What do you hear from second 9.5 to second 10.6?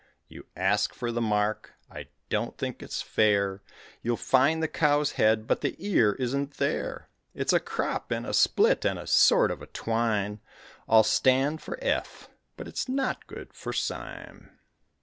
of a twine,